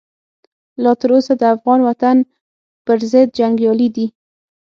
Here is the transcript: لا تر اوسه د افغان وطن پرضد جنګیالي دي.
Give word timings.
لا 0.83 0.91
تر 1.01 1.09
اوسه 1.15 1.33
د 1.37 1.43
افغان 1.55 1.79
وطن 1.87 2.15
پرضد 2.85 3.27
جنګیالي 3.39 3.87
دي. 3.95 4.05